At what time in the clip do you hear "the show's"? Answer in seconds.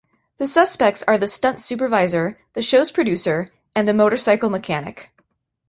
2.53-2.89